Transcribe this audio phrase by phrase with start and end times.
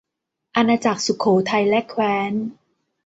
[0.55, 2.33] อาณาจักรสุโขทัยและแคว้น